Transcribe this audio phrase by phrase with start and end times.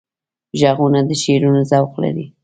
[0.59, 2.25] غوږونه د شعرونو ذوق لري